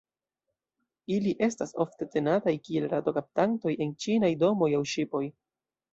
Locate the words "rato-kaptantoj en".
2.95-3.95